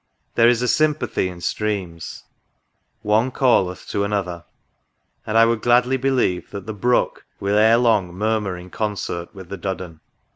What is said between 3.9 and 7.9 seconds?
another;" and, I would gladly believe, that" Tlie Brook" will, ere POSTSCRIPT. 39